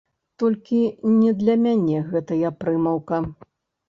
Толькі 0.43 0.77
не 1.17 1.33
для 1.41 1.55
мяне 1.65 1.99
гэтая 2.13 2.49
прымаўка! 2.63 3.21